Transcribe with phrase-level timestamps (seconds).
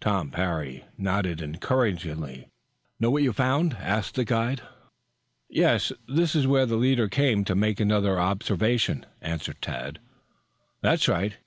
[0.00, 2.48] Tom Parry nodded encouragingly.
[3.00, 3.76] "Know what you've found?"
[5.48, 9.98] "Yes, this is where the leader came to make another observation," answered Tad.
[10.80, 11.38] "That's right.